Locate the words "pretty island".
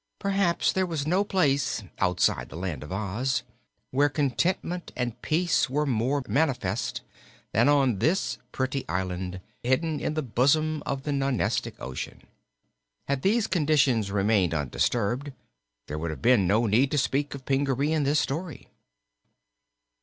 8.51-9.41